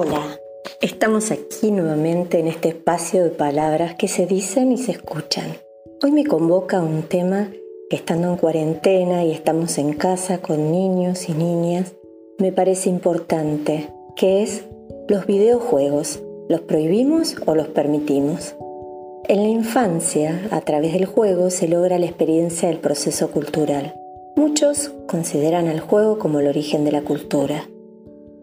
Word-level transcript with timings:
Hola, 0.00 0.38
estamos 0.80 1.32
aquí 1.32 1.72
nuevamente 1.72 2.38
en 2.38 2.46
este 2.46 2.68
espacio 2.68 3.24
de 3.24 3.30
palabras 3.30 3.96
que 3.96 4.06
se 4.06 4.26
dicen 4.26 4.70
y 4.70 4.78
se 4.78 4.92
escuchan. 4.92 5.56
Hoy 6.04 6.12
me 6.12 6.24
convoca 6.24 6.80
un 6.80 7.02
tema 7.02 7.50
que 7.90 7.96
estando 7.96 8.28
en 8.28 8.36
cuarentena 8.36 9.24
y 9.24 9.32
estamos 9.32 9.76
en 9.76 9.94
casa 9.94 10.38
con 10.38 10.70
niños 10.70 11.28
y 11.28 11.32
niñas, 11.32 11.94
me 12.38 12.52
parece 12.52 12.88
importante, 12.88 13.92
que 14.14 14.44
es 14.44 14.66
los 15.08 15.26
videojuegos. 15.26 16.22
¿Los 16.48 16.60
prohibimos 16.60 17.34
o 17.46 17.56
los 17.56 17.66
permitimos? 17.66 18.54
En 19.24 19.42
la 19.42 19.48
infancia, 19.48 20.46
a 20.52 20.60
través 20.60 20.92
del 20.92 21.06
juego, 21.06 21.50
se 21.50 21.66
logra 21.66 21.98
la 21.98 22.06
experiencia 22.06 22.68
del 22.68 22.78
proceso 22.78 23.32
cultural. 23.32 23.96
Muchos 24.36 24.92
consideran 25.08 25.66
al 25.66 25.80
juego 25.80 26.20
como 26.20 26.38
el 26.38 26.46
origen 26.46 26.84
de 26.84 26.92
la 26.92 27.02
cultura. 27.02 27.64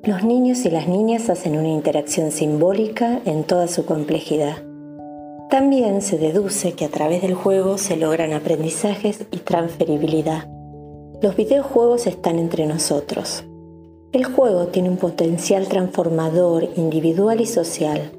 Los 0.05 0.23
niños 0.23 0.65
y 0.65 0.69
las 0.69 0.87
niñas 0.87 1.31
hacen 1.31 1.57
una 1.57 1.69
interacción 1.69 2.29
simbólica 2.29 3.21
en 3.25 3.43
toda 3.43 3.67
su 3.67 3.85
complejidad. 3.85 4.57
También 5.49 6.03
se 6.03 6.19
deduce 6.19 6.73
que 6.73 6.85
a 6.85 6.89
través 6.89 7.23
del 7.23 7.33
juego 7.33 7.79
se 7.79 7.97
logran 7.97 8.31
aprendizajes 8.33 9.25
y 9.31 9.37
transferibilidad. 9.37 10.47
Los 11.23 11.35
videojuegos 11.35 12.05
están 12.05 12.37
entre 12.37 12.67
nosotros. 12.67 13.45
El 14.11 14.25
juego 14.25 14.67
tiene 14.67 14.89
un 14.89 14.97
potencial 14.97 15.67
transformador 15.67 16.69
individual 16.75 17.41
y 17.41 17.47
social, 17.47 18.11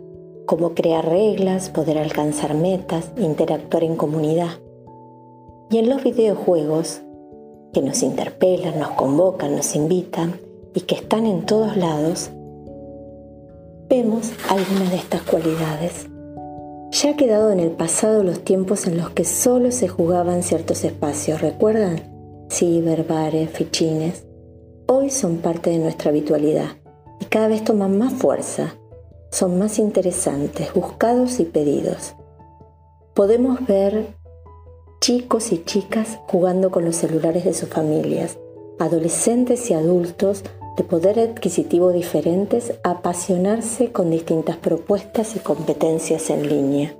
como 0.44 0.74
crear 0.74 1.08
reglas, 1.08 1.70
poder 1.70 1.98
alcanzar 1.98 2.54
metas, 2.54 3.12
interactuar 3.16 3.84
en 3.84 3.94
comunidad. 3.94 4.58
Y 5.70 5.78
en 5.78 5.88
los 5.88 6.02
videojuegos, 6.02 7.02
que 7.72 7.80
nos 7.80 8.02
interpelan, 8.02 8.80
nos 8.80 8.90
convocan, 8.90 9.54
nos 9.54 9.76
invitan, 9.76 10.40
y 10.76 10.82
que 10.82 10.94
están 10.94 11.24
en 11.24 11.46
todos 11.46 11.74
lados, 11.78 12.30
vemos 13.88 14.30
algunas 14.50 14.90
de 14.90 14.96
estas 14.96 15.22
cualidades. 15.22 16.06
Ya 16.90 17.10
ha 17.12 17.16
quedado 17.16 17.50
en 17.50 17.60
el 17.60 17.70
pasado 17.70 18.22
los 18.22 18.44
tiempos 18.44 18.86
en 18.86 18.98
los 18.98 19.08
que 19.08 19.24
solo 19.24 19.72
se 19.72 19.88
jugaban 19.88 20.42
ciertos 20.42 20.84
espacios, 20.84 21.40
¿recuerdan? 21.40 22.02
Ciber, 22.50 23.04
bares, 23.04 23.48
fichines. 23.48 24.26
Hoy 24.86 25.08
son 25.08 25.38
parte 25.38 25.70
de 25.70 25.78
nuestra 25.78 26.10
habitualidad 26.10 26.76
y 27.20 27.24
cada 27.24 27.48
vez 27.48 27.64
toman 27.64 27.96
más 27.96 28.12
fuerza. 28.12 28.74
Son 29.30 29.58
más 29.58 29.78
interesantes, 29.78 30.74
buscados 30.74 31.40
y 31.40 31.44
pedidos. 31.44 32.14
Podemos 33.14 33.66
ver 33.66 34.08
chicos 35.00 35.52
y 35.52 35.64
chicas 35.64 36.18
jugando 36.28 36.70
con 36.70 36.84
los 36.84 36.96
celulares 36.96 37.46
de 37.46 37.54
sus 37.54 37.70
familias, 37.70 38.38
adolescentes 38.78 39.70
y 39.70 39.74
adultos 39.74 40.44
de 40.76 40.84
poder 40.84 41.18
adquisitivo 41.18 41.90
diferentes 41.92 42.74
apasionarse 42.82 43.92
con 43.92 44.10
distintas 44.10 44.56
propuestas 44.56 45.34
y 45.36 45.38
competencias 45.38 46.30
en 46.30 46.48
línea. 46.48 46.94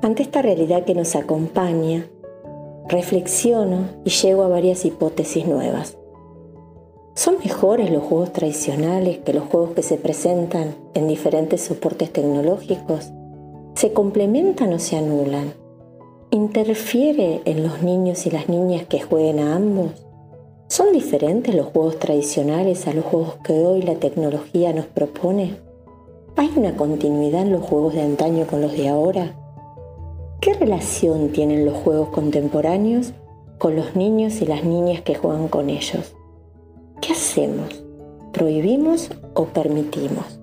Ante 0.00 0.22
esta 0.22 0.42
realidad 0.42 0.84
que 0.84 0.94
nos 0.94 1.14
acompaña, 1.14 2.06
reflexiono 2.88 3.88
y 4.04 4.10
llego 4.10 4.42
a 4.42 4.48
varias 4.48 4.84
hipótesis 4.84 5.46
nuevas. 5.46 5.96
¿Son 7.14 7.36
mejores 7.44 7.90
los 7.90 8.02
juegos 8.02 8.32
tradicionales 8.32 9.18
que 9.18 9.34
los 9.34 9.44
juegos 9.44 9.72
que 9.72 9.82
se 9.82 9.96
presentan 9.96 10.74
en 10.94 11.08
diferentes 11.08 11.60
soportes 11.60 12.10
tecnológicos? 12.10 13.12
¿Se 13.74 13.92
complementan 13.92 14.72
o 14.72 14.78
se 14.78 14.96
anulan? 14.96 15.52
¿Interfiere 16.30 17.42
en 17.44 17.62
los 17.62 17.82
niños 17.82 18.26
y 18.26 18.30
las 18.30 18.48
niñas 18.48 18.86
que 18.86 19.00
jueguen 19.00 19.40
a 19.40 19.54
ambos? 19.54 19.90
¿Son 20.72 20.90
diferentes 20.90 21.54
los 21.54 21.66
juegos 21.66 21.98
tradicionales 21.98 22.86
a 22.86 22.94
los 22.94 23.04
juegos 23.04 23.34
que 23.44 23.52
hoy 23.52 23.82
la 23.82 23.96
tecnología 23.96 24.72
nos 24.72 24.86
propone? 24.86 25.56
¿Hay 26.34 26.50
una 26.56 26.76
continuidad 26.76 27.42
en 27.42 27.52
los 27.52 27.60
juegos 27.60 27.92
de 27.92 28.00
antaño 28.00 28.46
con 28.46 28.62
los 28.62 28.72
de 28.72 28.88
ahora? 28.88 29.36
¿Qué 30.40 30.54
relación 30.54 31.28
tienen 31.28 31.66
los 31.66 31.76
juegos 31.76 32.08
contemporáneos 32.08 33.12
con 33.58 33.76
los 33.76 33.96
niños 33.96 34.40
y 34.40 34.46
las 34.46 34.64
niñas 34.64 35.02
que 35.02 35.14
juegan 35.14 35.48
con 35.48 35.68
ellos? 35.68 36.14
¿Qué 37.02 37.12
hacemos? 37.12 37.84
¿Prohibimos 38.32 39.10
o 39.34 39.44
permitimos? 39.44 40.40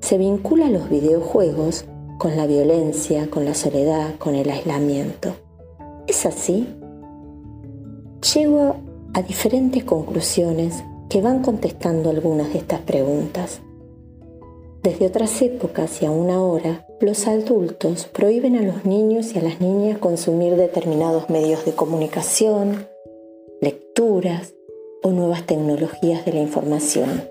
Se 0.00 0.16
vincula 0.16 0.70
los 0.70 0.88
videojuegos 0.88 1.84
con 2.16 2.38
la 2.38 2.46
violencia, 2.46 3.28
con 3.28 3.44
la 3.44 3.52
soledad, 3.52 4.14
con 4.16 4.34
el 4.34 4.48
aislamiento. 4.48 5.34
¿Es 6.06 6.24
así? 6.24 6.66
Llego 8.32 8.87
a 9.18 9.22
diferentes 9.22 9.82
conclusiones 9.82 10.84
que 11.10 11.20
van 11.20 11.42
contestando 11.42 12.10
algunas 12.10 12.52
de 12.52 12.60
estas 12.60 12.78
preguntas. 12.82 13.60
Desde 14.80 15.06
otras 15.06 15.42
épocas 15.42 16.00
y 16.00 16.06
aún 16.06 16.30
ahora, 16.30 16.86
los 17.00 17.26
adultos 17.26 18.06
prohíben 18.06 18.54
a 18.54 18.62
los 18.62 18.84
niños 18.84 19.34
y 19.34 19.40
a 19.40 19.42
las 19.42 19.60
niñas 19.60 19.98
consumir 19.98 20.54
determinados 20.54 21.30
medios 21.30 21.64
de 21.64 21.72
comunicación, 21.72 22.86
lecturas 23.60 24.54
o 25.02 25.10
nuevas 25.10 25.44
tecnologías 25.46 26.24
de 26.24 26.34
la 26.34 26.40
información. 26.40 27.24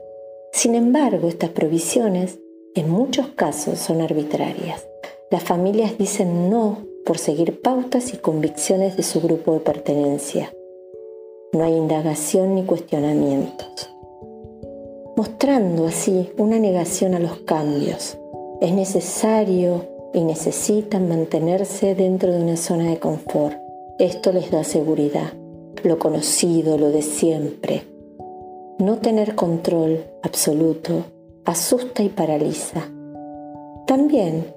Sin 0.51 0.75
embargo, 0.75 1.29
estas 1.29 1.51
prohibiciones 1.51 2.37
en 2.75 2.89
muchos 2.89 3.27
casos 3.29 3.79
son 3.79 4.01
arbitrarias. 4.01 4.85
Las 5.31 5.43
familias 5.43 5.97
dicen 5.97 6.49
no 6.49 6.79
por 7.05 7.17
seguir 7.17 7.61
pautas 7.61 8.13
y 8.13 8.17
convicciones 8.17 8.97
de 8.97 9.03
su 9.03 9.21
grupo 9.21 9.53
de 9.53 9.61
pertenencia 9.61 10.51
no 11.57 11.63
hay 11.63 11.73
indagación 11.75 12.53
ni 12.53 12.63
cuestionamientos, 12.63 13.89
mostrando 15.15 15.87
así 15.87 16.29
una 16.37 16.59
negación 16.59 17.15
a 17.15 17.19
los 17.19 17.37
cambios. 17.39 18.17
Es 18.61 18.73
necesario 18.73 19.85
y 20.13 20.23
necesitan 20.23 21.09
mantenerse 21.09 21.95
dentro 21.95 22.31
de 22.31 22.41
una 22.41 22.57
zona 22.57 22.91
de 22.91 22.99
confort. 22.99 23.57
Esto 23.97 24.31
les 24.31 24.51
da 24.51 24.63
seguridad, 24.63 25.33
lo 25.83 25.97
conocido, 25.97 26.77
lo 26.77 26.91
de 26.91 27.01
siempre. 27.01 27.83
No 28.77 28.97
tener 28.97 29.33
control 29.33 30.03
absoluto 30.21 31.05
asusta 31.45 32.03
y 32.03 32.09
paraliza. 32.09 32.87
También 33.87 34.53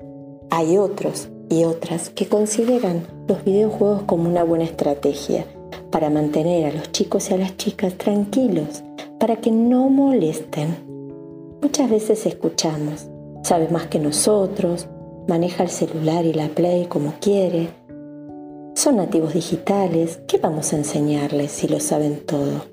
hay 0.50 0.76
otros 0.76 1.28
y 1.48 1.64
otras 1.64 2.10
que 2.10 2.28
consideran 2.28 3.06
los 3.26 3.42
videojuegos 3.42 4.02
como 4.02 4.28
una 4.28 4.44
buena 4.44 4.64
estrategia 4.64 5.46
para 5.90 6.10
mantener 6.10 6.66
a 6.66 6.72
los 6.72 6.92
chicos 6.92 7.30
y 7.30 7.34
a 7.34 7.38
las 7.38 7.56
chicas 7.56 7.94
tranquilos, 7.94 8.82
para 9.18 9.36
que 9.36 9.50
no 9.50 9.88
molesten. 9.88 10.76
Muchas 11.62 11.90
veces 11.90 12.26
escuchamos, 12.26 13.06
sabe 13.42 13.68
más 13.68 13.86
que 13.86 13.98
nosotros, 13.98 14.86
maneja 15.28 15.62
el 15.62 15.70
celular 15.70 16.24
y 16.24 16.32
la 16.32 16.48
play 16.48 16.86
como 16.86 17.14
quiere. 17.20 17.68
Son 18.74 18.96
nativos 18.96 19.34
digitales, 19.34 20.20
¿qué 20.26 20.38
vamos 20.38 20.72
a 20.72 20.76
enseñarles 20.76 21.50
si 21.50 21.68
lo 21.68 21.80
saben 21.80 22.24
todo? 22.24 22.64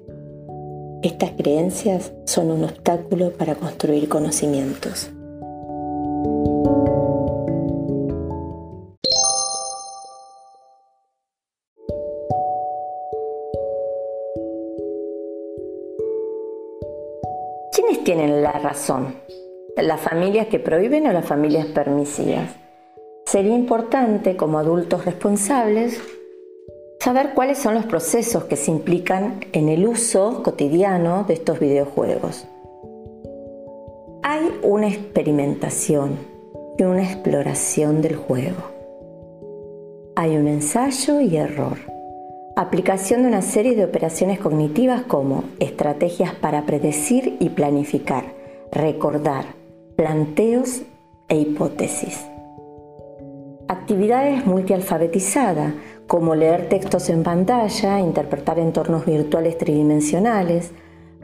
Estas 1.04 1.32
creencias 1.32 2.14
son 2.26 2.52
un 2.52 2.64
obstáculo 2.64 3.32
para 3.32 3.56
construir 3.56 4.08
conocimientos. 4.10 5.10
¿Quiénes 17.88 18.04
tienen 18.04 18.44
la 18.44 18.52
razón? 18.52 19.16
¿Las 19.78 20.02
familias 20.02 20.48
que 20.48 20.60
prohíben 20.60 21.08
o 21.08 21.14
las 21.14 21.26
familias 21.26 21.68
permisivas? 21.68 22.50
Sería 23.26 23.56
importante, 23.56 24.36
como 24.36 24.60
adultos 24.60 25.06
responsables, 25.06 26.02
saber 27.00 27.30
cuáles 27.34 27.60
son 27.60 27.76
los 27.76 27.86
procesos 27.86 28.44
que 28.44 28.58
se 28.58 28.72
implican 28.72 29.40
en 29.54 29.70
el 29.70 29.88
uso 29.88 30.44
cotidiano 30.44 31.24
de 31.30 31.36
estos 31.36 31.62
videojuegos. 31.62 32.46
Hay 34.22 34.52
una 34.64 34.90
experimentación 34.90 36.18
y 36.78 36.84
una 36.84 37.04
exploración 37.04 38.02
del 38.02 38.18
juego. 38.18 38.64
Hay 40.18 40.36
un 40.36 40.50
ensayo 40.50 41.22
y 41.22 41.38
error 41.38 41.78
Aplicación 42.60 43.22
de 43.22 43.28
una 43.28 43.44
serie 43.44 43.76
de 43.76 43.86
operaciones 43.86 44.40
cognitivas 44.40 45.04
como 45.04 45.44
estrategias 45.60 46.34
para 46.34 46.66
predecir 46.66 47.38
y 47.40 47.50
planificar, 47.50 48.34
recordar, 48.72 49.46
planteos 49.96 50.82
e 51.30 51.38
hipótesis. 51.38 52.26
Actividades 53.68 54.48
multialfabetizadas 54.48 55.76
como 56.08 56.34
leer 56.34 56.68
textos 56.68 57.12
en 57.12 57.22
pantalla, 57.22 58.00
interpretar 58.00 58.58
entornos 58.58 59.06
virtuales 59.06 59.56
tridimensionales, 59.60 60.72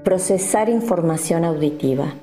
procesar 0.03 0.69
información 0.69 1.45
auditiva. 1.45 2.13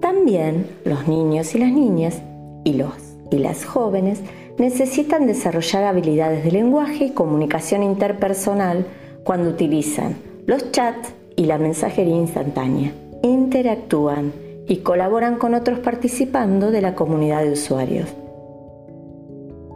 También 0.00 0.68
los 0.84 1.08
niños 1.08 1.56
y 1.56 1.58
las 1.58 1.72
niñas 1.72 2.22
y 2.62 2.74
los 2.74 3.16
y 3.32 3.38
las 3.38 3.64
jóvenes 3.64 4.20
necesitan 4.58 5.26
desarrollar 5.26 5.84
habilidades 5.84 6.44
de 6.44 6.52
lenguaje 6.52 7.04
y 7.06 7.10
comunicación 7.10 7.82
interpersonal 7.82 8.86
cuando 9.24 9.50
utilizan 9.50 10.16
los 10.46 10.70
chats 10.72 11.12
y 11.36 11.44
la 11.44 11.58
mensajería 11.58 12.16
instantánea. 12.16 12.92
Interactúan 13.22 14.32
y 14.68 14.78
colaboran 14.78 15.36
con 15.36 15.54
otros 15.54 15.78
participando 15.80 16.70
de 16.70 16.82
la 16.82 16.94
comunidad 16.94 17.42
de 17.42 17.52
usuarios. 17.52 18.08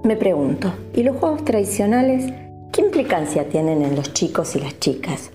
Me 0.03 0.17
pregunto, 0.17 0.73
¿y 0.95 1.03
los 1.03 1.17
juegos 1.17 1.45
tradicionales 1.45 2.33
qué 2.73 2.81
implicancia 2.81 3.49
tienen 3.49 3.83
en 3.83 3.97
los 3.97 4.13
chicos 4.15 4.57
y 4.57 4.61
las 4.61 4.79
chicas? 4.81 5.31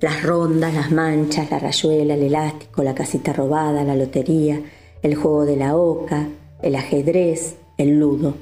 Las 0.00 0.22
rondas, 0.22 0.74
las 0.74 0.90
manchas, 0.90 1.50
la 1.50 1.58
rayuela, 1.58 2.14
el 2.14 2.24
elástico, 2.24 2.82
la 2.82 2.94
casita 2.94 3.32
robada, 3.32 3.84
la 3.84 3.94
lotería, 3.94 4.60
el 5.00 5.14
juego 5.14 5.46
de 5.46 5.56
la 5.56 5.76
oca, 5.76 6.26
el 6.60 6.74
ajedrez, 6.74 7.56
el 7.78 7.98
ludo. 7.98 8.34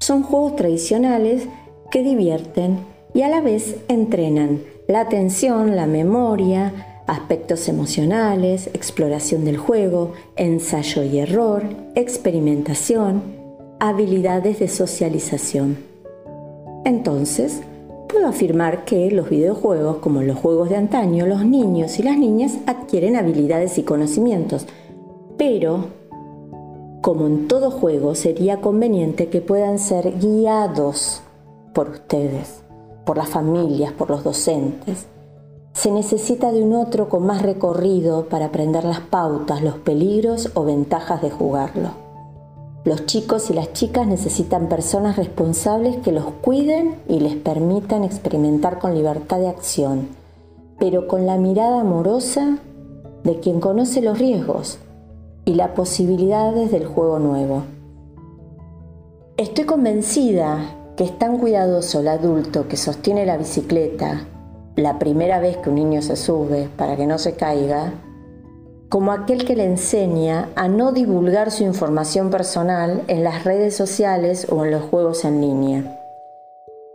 Son 0.00 0.22
juegos 0.22 0.56
tradicionales 0.56 1.48
que 1.90 2.02
divierten 2.02 2.78
y 3.14 3.22
a 3.22 3.28
la 3.28 3.40
vez 3.40 3.76
entrenan 3.88 4.60
la 4.86 5.00
atención, 5.00 5.74
la 5.76 5.86
memoria, 5.86 7.02
aspectos 7.06 7.68
emocionales, 7.68 8.68
exploración 8.74 9.44
del 9.44 9.56
juego, 9.56 10.12
ensayo 10.36 11.02
y 11.02 11.18
error, 11.18 11.64
experimentación, 11.94 13.22
habilidades 13.80 14.60
de 14.60 14.68
socialización. 14.68 15.78
Entonces, 16.84 17.60
puedo 18.08 18.28
afirmar 18.28 18.84
que 18.84 19.10
los 19.10 19.28
videojuegos, 19.28 19.98
como 19.98 20.22
los 20.22 20.38
juegos 20.38 20.70
de 20.70 20.76
antaño, 20.76 21.26
los 21.26 21.44
niños 21.44 21.98
y 21.98 22.02
las 22.02 22.16
niñas 22.18 22.58
adquieren 22.66 23.16
habilidades 23.16 23.78
y 23.78 23.82
conocimientos, 23.82 24.66
pero 25.36 25.86
como 27.08 27.26
en 27.26 27.48
todo 27.48 27.70
juego, 27.70 28.14
sería 28.14 28.60
conveniente 28.60 29.30
que 29.30 29.40
puedan 29.40 29.78
ser 29.78 30.18
guiados 30.18 31.22
por 31.72 31.88
ustedes, 31.88 32.62
por 33.06 33.16
las 33.16 33.30
familias, 33.30 33.92
por 33.92 34.10
los 34.10 34.24
docentes. 34.24 35.06
Se 35.72 35.90
necesita 35.90 36.52
de 36.52 36.62
un 36.62 36.74
otro 36.74 37.08
con 37.08 37.24
más 37.24 37.40
recorrido 37.40 38.28
para 38.28 38.44
aprender 38.44 38.84
las 38.84 39.00
pautas, 39.00 39.62
los 39.62 39.76
peligros 39.76 40.50
o 40.52 40.64
ventajas 40.64 41.22
de 41.22 41.30
jugarlo. 41.30 41.92
Los 42.84 43.06
chicos 43.06 43.48
y 43.48 43.54
las 43.54 43.72
chicas 43.72 44.06
necesitan 44.06 44.68
personas 44.68 45.16
responsables 45.16 45.96
que 45.96 46.12
los 46.12 46.26
cuiden 46.42 46.96
y 47.08 47.20
les 47.20 47.36
permitan 47.36 48.04
experimentar 48.04 48.80
con 48.80 48.92
libertad 48.92 49.38
de 49.38 49.48
acción, 49.48 50.08
pero 50.78 51.08
con 51.08 51.24
la 51.24 51.38
mirada 51.38 51.80
amorosa 51.80 52.58
de 53.24 53.40
quien 53.40 53.60
conoce 53.60 54.02
los 54.02 54.18
riesgos 54.18 54.78
y 55.48 55.54
las 55.54 55.70
posibilidades 55.70 56.70
del 56.70 56.84
juego 56.84 57.18
nuevo. 57.18 57.62
Estoy 59.38 59.64
convencida 59.64 60.76
que 60.94 61.04
es 61.04 61.18
tan 61.18 61.38
cuidadoso 61.38 62.00
el 62.00 62.08
adulto 62.08 62.68
que 62.68 62.76
sostiene 62.76 63.24
la 63.24 63.38
bicicleta 63.38 64.26
la 64.76 64.98
primera 64.98 65.40
vez 65.40 65.56
que 65.56 65.70
un 65.70 65.76
niño 65.76 66.02
se 66.02 66.16
sube 66.16 66.68
para 66.76 66.96
que 66.96 67.06
no 67.06 67.16
se 67.16 67.32
caiga, 67.32 67.94
como 68.90 69.10
aquel 69.10 69.46
que 69.46 69.56
le 69.56 69.64
enseña 69.64 70.50
a 70.54 70.68
no 70.68 70.92
divulgar 70.92 71.50
su 71.50 71.64
información 71.64 72.28
personal 72.28 73.02
en 73.08 73.24
las 73.24 73.44
redes 73.44 73.74
sociales 73.74 74.46
o 74.50 74.66
en 74.66 74.70
los 74.70 74.82
juegos 74.82 75.24
en 75.24 75.40
línea. 75.40 75.98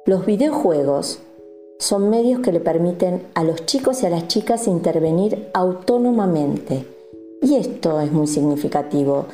Los 0.06 0.28
videojuegos 0.28 1.24
son 1.80 2.12
medios 2.12 2.42
que 2.42 2.52
le 2.52 2.60
permiten 2.60 3.24
a 3.34 3.44
los 3.44 3.66
chicos 3.66 4.04
y 4.04 4.06
a 4.06 4.12
las 4.12 4.28
chicas 4.28 4.68
intervenir 4.68 5.50
autónomamente 5.56 6.93
y 7.44 7.56
esto 7.56 8.00
es 8.00 8.12
muy 8.12 8.28
significativo. 8.28 9.26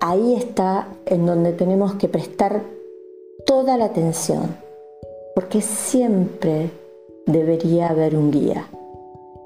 Ahí 0.00 0.34
está 0.34 0.88
en 1.06 1.24
donde 1.24 1.52
tenemos 1.52 1.94
que 1.94 2.08
prestar 2.08 2.62
toda 3.46 3.76
la 3.76 3.86
atención, 3.86 4.56
porque 5.34 5.60
siempre 5.60 6.70
debería 7.26 7.88
haber 7.88 8.16
un 8.16 8.30
guía 8.30 8.66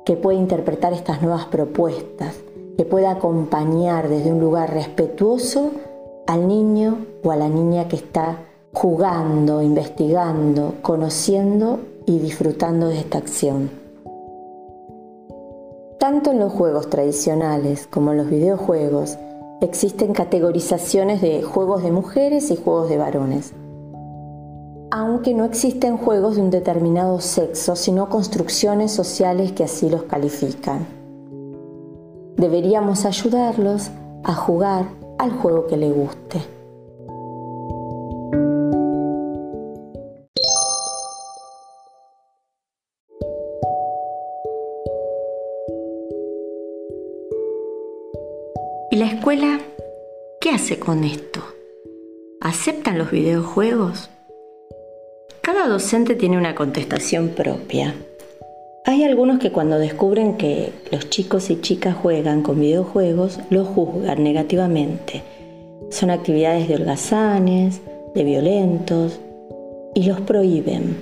que 0.06 0.16
pueda 0.16 0.38
interpretar 0.38 0.94
estas 0.94 1.20
nuevas 1.20 1.44
propuestas, 1.46 2.34
que 2.78 2.84
pueda 2.84 3.10
acompañar 3.10 4.08
desde 4.08 4.32
un 4.32 4.40
lugar 4.40 4.72
respetuoso 4.72 5.70
al 6.26 6.48
niño 6.48 7.04
o 7.22 7.30
a 7.30 7.36
la 7.36 7.48
niña 7.48 7.88
que 7.88 7.96
está 7.96 8.38
jugando, 8.72 9.60
investigando, 9.60 10.76
conociendo 10.80 11.80
y 12.06 12.18
disfrutando 12.18 12.88
de 12.88 12.98
esta 12.98 13.18
acción. 13.18 13.87
Tanto 16.18 16.32
en 16.32 16.40
los 16.40 16.52
juegos 16.52 16.90
tradicionales 16.90 17.86
como 17.86 18.10
en 18.10 18.16
los 18.16 18.28
videojuegos 18.28 19.16
existen 19.60 20.12
categorizaciones 20.12 21.20
de 21.20 21.44
juegos 21.44 21.84
de 21.84 21.92
mujeres 21.92 22.50
y 22.50 22.56
juegos 22.56 22.88
de 22.90 22.96
varones. 22.96 23.52
Aunque 24.90 25.32
no 25.32 25.44
existen 25.44 25.96
juegos 25.96 26.34
de 26.34 26.42
un 26.42 26.50
determinado 26.50 27.20
sexo, 27.20 27.76
sino 27.76 28.08
construcciones 28.08 28.90
sociales 28.90 29.52
que 29.52 29.62
así 29.62 29.88
los 29.88 30.02
califican. 30.02 30.88
Deberíamos 32.36 33.04
ayudarlos 33.04 33.92
a 34.24 34.34
jugar 34.34 34.86
al 35.18 35.30
juego 35.30 35.68
que 35.68 35.76
le 35.76 35.92
guste. 35.92 36.57
La 48.98 49.06
escuela 49.06 49.60
qué 50.40 50.50
hace 50.50 50.80
con 50.80 51.04
esto? 51.04 51.40
¿Aceptan 52.40 52.98
los 52.98 53.12
videojuegos? 53.12 54.10
Cada 55.40 55.68
docente 55.68 56.16
tiene 56.16 56.36
una 56.36 56.56
contestación 56.56 57.28
propia. 57.28 57.94
Hay 58.86 59.04
algunos 59.04 59.38
que 59.38 59.52
cuando 59.52 59.78
descubren 59.78 60.36
que 60.36 60.72
los 60.90 61.08
chicos 61.10 61.48
y 61.50 61.60
chicas 61.60 61.94
juegan 61.94 62.42
con 62.42 62.58
videojuegos, 62.58 63.38
los 63.50 63.68
juzgan 63.68 64.24
negativamente. 64.24 65.22
Son 65.90 66.10
actividades 66.10 66.66
de 66.66 66.74
holgazanes, 66.74 67.80
de 68.16 68.24
violentos, 68.24 69.20
y 69.94 70.06
los 70.06 70.20
prohíben. 70.22 70.96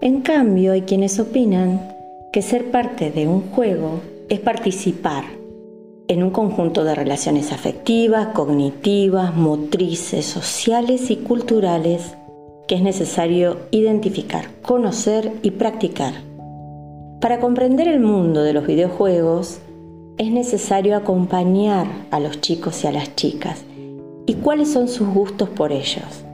En 0.00 0.22
cambio, 0.22 0.72
hay 0.72 0.82
quienes 0.82 1.20
opinan 1.20 1.86
que 2.32 2.40
ser 2.40 2.70
parte 2.70 3.10
de 3.10 3.26
un 3.28 3.42
juego 3.50 4.00
es 4.30 4.40
participar 4.40 5.24
en 6.08 6.22
un 6.22 6.30
conjunto 6.30 6.84
de 6.84 6.94
relaciones 6.94 7.52
afectivas, 7.52 8.28
cognitivas, 8.28 9.34
motrices, 9.34 10.24
sociales 10.26 11.10
y 11.10 11.16
culturales 11.16 12.16
que 12.68 12.76
es 12.76 12.82
necesario 12.82 13.58
identificar, 13.70 14.46
conocer 14.62 15.32
y 15.42 15.52
practicar. 15.52 16.14
Para 17.20 17.40
comprender 17.40 17.88
el 17.88 18.00
mundo 18.00 18.42
de 18.42 18.52
los 18.52 18.66
videojuegos 18.66 19.60
es 20.18 20.30
necesario 20.30 20.96
acompañar 20.96 21.86
a 22.10 22.20
los 22.20 22.40
chicos 22.40 22.84
y 22.84 22.86
a 22.86 22.92
las 22.92 23.14
chicas 23.16 23.64
y 24.26 24.34
cuáles 24.34 24.72
son 24.72 24.88
sus 24.88 25.08
gustos 25.08 25.48
por 25.48 25.72
ellos. 25.72 26.25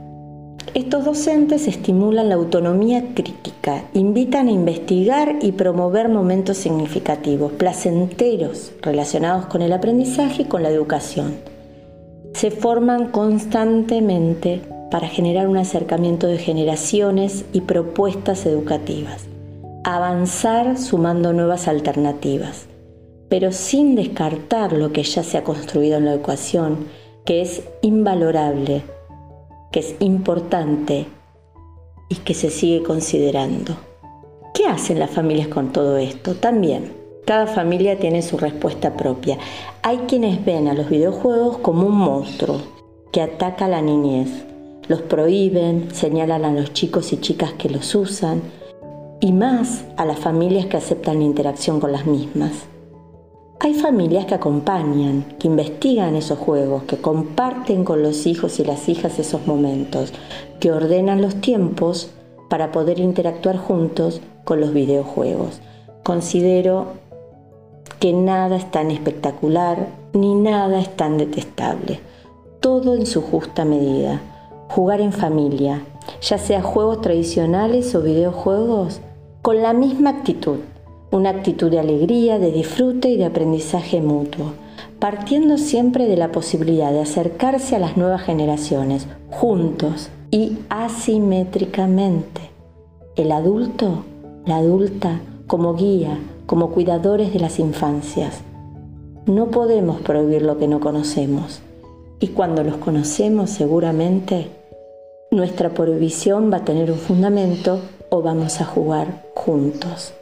Estos 0.73 1.05
docentes 1.05 1.67
estimulan 1.67 2.29
la 2.29 2.35
autonomía 2.35 3.13
crítica, 3.13 3.83
invitan 3.93 4.47
a 4.47 4.51
investigar 4.51 5.35
y 5.41 5.51
promover 5.51 6.09
momentos 6.09 6.57
significativos, 6.57 7.51
placenteros, 7.51 8.71
relacionados 8.81 9.45
con 9.45 9.61
el 9.61 9.71
aprendizaje 9.71 10.43
y 10.43 10.45
con 10.45 10.63
la 10.63 10.69
educación. 10.69 11.35
Se 12.33 12.49
forman 12.49 13.11
constantemente 13.11 14.61
para 14.89 15.07
generar 15.07 15.47
un 15.47 15.57
acercamiento 15.57 16.25
de 16.25 16.39
generaciones 16.39 17.45
y 17.53 17.61
propuestas 17.61 18.47
educativas, 18.47 19.25
avanzar 19.83 20.79
sumando 20.79 21.33
nuevas 21.33 21.67
alternativas, 21.67 22.65
pero 23.29 23.51
sin 23.51 23.93
descartar 23.93 24.73
lo 24.73 24.91
que 24.91 25.03
ya 25.03 25.21
se 25.21 25.37
ha 25.37 25.43
construido 25.43 25.97
en 25.97 26.05
la 26.05 26.13
educación, 26.13 26.87
que 27.25 27.41
es 27.41 27.63
invalorable 27.83 28.81
que 29.73 29.79
es 29.79 29.95
importante 29.99 31.07
y 32.07 32.15
que 32.17 32.35
se 32.35 32.51
sigue 32.51 32.83
considerando. 32.83 33.75
¿Qué 34.53 34.67
hacen 34.67 34.99
las 34.99 35.09
familias 35.09 35.47
con 35.47 35.73
todo 35.73 35.97
esto? 35.97 36.35
También, 36.35 36.93
cada 37.25 37.47
familia 37.47 37.99
tiene 37.99 38.21
su 38.21 38.37
respuesta 38.37 38.95
propia. 38.95 39.39
Hay 39.81 39.97
quienes 40.07 40.45
ven 40.45 40.67
a 40.67 40.75
los 40.75 40.91
videojuegos 40.91 41.57
como 41.57 41.87
un 41.87 41.97
monstruo 41.97 42.61
que 43.11 43.21
ataca 43.21 43.65
a 43.65 43.69
la 43.69 43.81
niñez. 43.81 44.29
Los 44.87 45.01
prohíben, 45.01 45.89
señalan 45.91 46.45
a 46.45 46.51
los 46.53 46.71
chicos 46.73 47.11
y 47.11 47.17
chicas 47.17 47.53
que 47.53 47.69
los 47.69 47.95
usan 47.95 48.43
y 49.21 49.31
más 49.31 49.85
a 49.97 50.05
las 50.05 50.19
familias 50.19 50.67
que 50.67 50.77
aceptan 50.77 51.17
la 51.17 51.25
interacción 51.25 51.79
con 51.79 51.91
las 51.91 52.05
mismas. 52.05 52.67
Hay 53.63 53.75
familias 53.75 54.25
que 54.25 54.35
acompañan, 54.35 55.23
que 55.39 55.47
investigan 55.47 56.17
esos 56.17 56.37
juegos, 56.37 56.83
que 56.83 56.97
comparten 56.97 57.85
con 57.85 58.03
los 58.03 58.27
hijos 58.27 58.59
y 58.59 58.65
las 58.65 58.89
hijas 58.89 59.19
esos 59.19 59.47
momentos, 59.47 60.11
que 60.59 60.73
ordenan 60.73 61.21
los 61.21 61.35
tiempos 61.35 62.09
para 62.49 62.73
poder 62.73 62.99
interactuar 62.99 63.55
juntos 63.55 64.19
con 64.43 64.59
los 64.59 64.73
videojuegos. 64.73 65.61
Considero 66.03 66.87
que 68.01 68.11
nada 68.11 68.57
es 68.57 68.69
tan 68.69 68.91
espectacular 68.91 69.87
ni 70.11 70.35
nada 70.35 70.81
es 70.81 70.93
tan 70.97 71.17
detestable. 71.17 72.01
Todo 72.59 72.95
en 72.95 73.05
su 73.05 73.21
justa 73.21 73.63
medida. 73.63 74.19
Jugar 74.67 74.99
en 74.99 75.13
familia, 75.13 75.85
ya 76.21 76.37
sea 76.37 76.61
juegos 76.61 76.99
tradicionales 76.99 77.95
o 77.95 78.01
videojuegos, 78.01 78.99
con 79.41 79.61
la 79.61 79.71
misma 79.71 80.09
actitud 80.09 80.57
una 81.13 81.29
actitud 81.29 81.69
de 81.69 81.79
alegría, 81.79 82.39
de 82.39 82.51
disfrute 82.51 83.09
y 83.09 83.17
de 83.17 83.25
aprendizaje 83.25 84.01
mutuo. 84.01 84.53
partiendo 84.97 85.57
siempre 85.57 86.07
de 86.07 86.15
la 86.15 86.31
posibilidad 86.31 86.91
de 86.91 87.01
acercarse 87.01 87.75
a 87.75 87.79
las 87.79 87.97
nuevas 87.97 88.21
generaciones, 88.21 89.05
juntos 89.29 90.09
y 90.31 90.59
asimétricamente. 90.69 92.41
El 93.17 93.33
adulto, 93.33 94.05
la 94.45 94.57
adulta, 94.57 95.19
como 95.45 95.75
guía, 95.75 96.17
como 96.45 96.71
cuidadores 96.71 97.33
de 97.33 97.41
las 97.41 97.59
infancias. 97.59 98.41
No 99.25 99.51
podemos 99.51 99.99
prohibir 99.99 100.41
lo 100.41 100.57
que 100.57 100.69
no 100.69 100.79
conocemos. 100.79 101.59
Y 102.21 102.29
cuando 102.29 102.63
los 102.63 102.77
conocemos 102.77 103.49
seguramente, 103.49 104.47
nuestra 105.31 105.71
prohibición 105.71 106.49
va 106.49 106.57
a 106.57 106.65
tener 106.65 106.89
un 106.89 106.97
fundamento 106.97 107.81
o 108.09 108.21
vamos 108.21 108.61
a 108.61 108.65
jugar 108.65 109.25
juntos. 109.35 110.13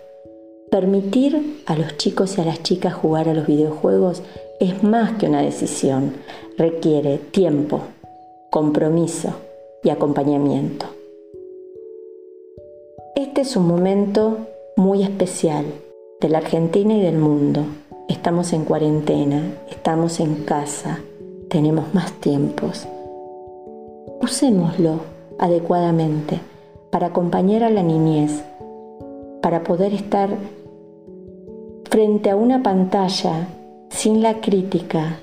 Permitir 0.72 1.62
a 1.66 1.76
los 1.76 1.98
chicos 1.98 2.38
y 2.38 2.42
a 2.42 2.46
las 2.46 2.64
chicas 2.64 2.94
jugar 2.94 3.28
a 3.28 3.34
los 3.34 3.46
videojuegos 3.46 4.24
es 4.62 4.84
más 4.84 5.18
que 5.18 5.26
una 5.26 5.42
decisión, 5.42 6.14
requiere 6.58 7.18
tiempo, 7.18 7.82
compromiso 8.50 9.34
y 9.84 9.90
acompañamiento. 9.90 10.86
Este 13.18 13.42
es 13.42 13.58
un 13.58 13.68
momento 13.68 14.48
muy 14.78 15.04
especial 15.04 15.66
de 16.22 16.30
la 16.30 16.38
Argentina 16.38 16.96
y 16.96 17.02
del 17.02 17.18
mundo. 17.18 17.66
Estamos 18.08 18.54
en 18.54 18.64
cuarentena, 18.64 19.42
estamos 19.70 20.22
en 20.22 20.46
casa, 20.46 21.02
tenemos 21.50 21.94
más 21.94 22.14
tiempos. 22.22 22.88
Usémoslo 24.22 25.02
adecuadamente 25.38 26.40
para 26.92 27.08
acompañar 27.08 27.62
a 27.62 27.70
la 27.70 27.84
niñez, 27.84 28.42
para 29.42 29.64
poder 29.64 29.94
estar 29.94 30.30
frente 31.92 32.30
a 32.30 32.38
una 32.38 32.64
pantalla 32.64 33.50
sin 33.90 34.24
la 34.24 34.40
crítica, 34.40 35.20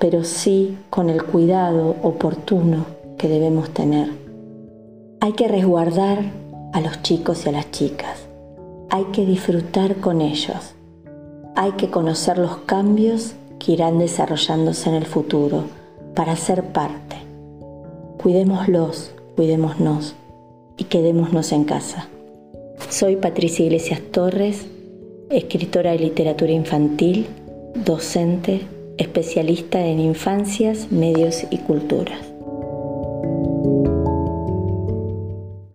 pero 0.00 0.24
sí 0.24 0.76
con 0.90 1.08
el 1.08 1.22
cuidado 1.22 1.94
oportuno 2.02 2.86
que 3.16 3.28
debemos 3.28 3.70
tener. 3.70 4.10
Hay 5.20 5.34
que 5.34 5.46
resguardar 5.46 6.24
a 6.72 6.80
los 6.80 7.02
chicos 7.02 7.46
y 7.46 7.50
a 7.50 7.52
las 7.52 7.70
chicas. 7.70 8.26
Hay 8.90 9.04
que 9.12 9.24
disfrutar 9.24 9.98
con 9.98 10.22
ellos. 10.22 10.74
Hay 11.54 11.70
que 11.72 11.88
conocer 11.88 12.36
los 12.36 12.56
cambios 12.66 13.34
que 13.60 13.70
irán 13.70 14.00
desarrollándose 14.00 14.88
en 14.88 14.96
el 14.96 15.06
futuro 15.06 15.66
para 16.16 16.34
ser 16.34 16.64
parte. 16.72 17.14
Cuidémoslos, 18.20 19.12
cuidémonos 19.36 20.16
y 20.76 20.84
quedémonos 20.84 21.52
en 21.52 21.62
casa. 21.62 22.08
Soy 22.90 23.14
Patricia 23.14 23.64
Iglesias 23.64 24.00
Torres 24.10 24.66
escritora 25.30 25.92
de 25.92 25.98
literatura 25.98 26.52
infantil, 26.52 27.26
docente, 27.74 28.62
especialista 28.98 29.84
en 29.84 30.00
infancias, 30.00 30.90
medios 30.90 31.44
y 31.50 31.58
culturas. 31.58 32.35